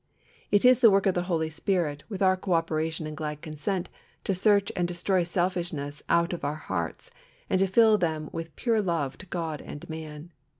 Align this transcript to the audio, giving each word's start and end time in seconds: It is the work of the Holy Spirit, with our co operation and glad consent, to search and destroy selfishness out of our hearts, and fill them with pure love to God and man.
It 0.49 0.65
is 0.65 0.79
the 0.79 0.89
work 0.89 1.05
of 1.05 1.13
the 1.13 1.21
Holy 1.29 1.51
Spirit, 1.51 2.03
with 2.09 2.23
our 2.23 2.35
co 2.35 2.53
operation 2.53 3.05
and 3.05 3.15
glad 3.15 3.41
consent, 3.43 3.87
to 4.23 4.33
search 4.33 4.71
and 4.75 4.87
destroy 4.87 5.21
selfishness 5.21 6.01
out 6.09 6.33
of 6.33 6.43
our 6.43 6.55
hearts, 6.55 7.11
and 7.51 7.69
fill 7.69 7.99
them 7.99 8.27
with 8.33 8.55
pure 8.55 8.81
love 8.81 9.15
to 9.19 9.27
God 9.27 9.61
and 9.61 9.87
man. 9.91 10.31